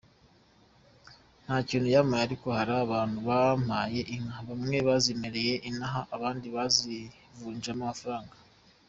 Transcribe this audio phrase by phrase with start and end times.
[1.43, 8.35] Nta kintu yampaye, ariko hari abantu bampaye inka, bamwe bazimpereye inaha abandi bazivunjamo amafaranga.